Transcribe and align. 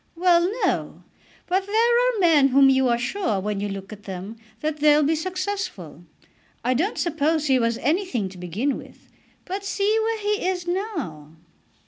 "Well; 0.15 0.51
no; 0.65 1.03
but 1.45 1.67
there 1.67 1.97
are 2.15 2.19
men 2.19 2.45
of 2.45 2.51
whom 2.53 2.71
you 2.71 2.87
are 2.87 2.97
sure, 2.97 3.39
when 3.39 3.59
you 3.59 3.69
look 3.69 3.93
at 3.93 4.05
them, 4.05 4.35
that 4.61 4.77
they'll 4.77 5.03
be 5.03 5.13
successful. 5.15 6.05
I 6.63 6.73
don't 6.73 6.97
suppose 6.97 7.45
he 7.45 7.59
was 7.59 7.77
anything 7.77 8.27
to 8.29 8.39
begin 8.39 8.79
with, 8.79 9.07
but 9.45 9.63
see 9.63 9.99
where 10.01 10.17
he 10.19 10.43
is 10.47 10.65
now!" 10.67 11.33